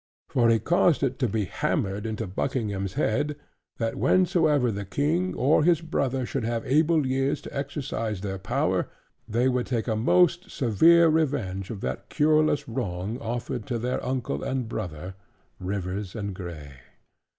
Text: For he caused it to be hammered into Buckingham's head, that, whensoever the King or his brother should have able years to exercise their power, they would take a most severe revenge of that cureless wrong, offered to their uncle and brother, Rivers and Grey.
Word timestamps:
For 0.29 0.49
he 0.49 0.57
caused 0.57 1.03
it 1.03 1.19
to 1.19 1.27
be 1.27 1.45
hammered 1.45 2.07
into 2.07 2.25
Buckingham's 2.25 2.93
head, 2.95 3.35
that, 3.77 3.93
whensoever 3.99 4.71
the 4.71 4.83
King 4.83 5.35
or 5.35 5.63
his 5.63 5.81
brother 5.81 6.25
should 6.25 6.43
have 6.43 6.65
able 6.65 7.05
years 7.05 7.39
to 7.41 7.55
exercise 7.55 8.21
their 8.21 8.39
power, 8.39 8.89
they 9.29 9.47
would 9.47 9.67
take 9.67 9.87
a 9.87 9.95
most 9.95 10.49
severe 10.49 11.07
revenge 11.07 11.69
of 11.69 11.81
that 11.81 12.09
cureless 12.09 12.67
wrong, 12.67 13.19
offered 13.19 13.67
to 13.67 13.77
their 13.77 14.03
uncle 14.03 14.43
and 14.43 14.67
brother, 14.67 15.13
Rivers 15.59 16.15
and 16.15 16.33
Grey. 16.33 16.79